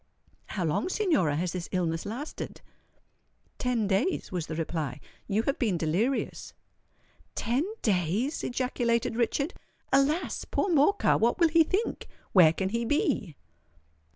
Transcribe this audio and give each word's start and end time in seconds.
"How 0.47 0.65
long, 0.65 0.89
Signora, 0.89 1.35
has 1.35 1.51
this 1.51 1.69
illness 1.71 2.07
lasted?" 2.07 2.61
"Ten 3.59 3.85
days," 3.87 4.31
was 4.31 4.47
the 4.47 4.55
reply. 4.55 4.99
"You 5.27 5.43
have 5.43 5.59
been 5.59 5.77
delirious." 5.77 6.55
"Ten 7.35 7.71
days!" 7.83 8.43
ejaculated 8.43 9.15
Richard. 9.15 9.53
"Alas! 9.93 10.43
poor 10.43 10.69
Morcar—what 10.73 11.37
will 11.37 11.49
he 11.49 11.61
think? 11.63 12.07
where 12.31 12.51
can 12.51 12.69
he 12.69 12.83
be?" 12.83 13.35